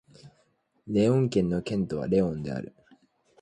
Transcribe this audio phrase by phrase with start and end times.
[0.87, 2.73] レオン県の県都はレオンである